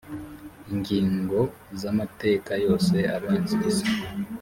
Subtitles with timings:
[0.71, 1.39] ingingo
[1.79, 3.85] z amateka yose abanziriza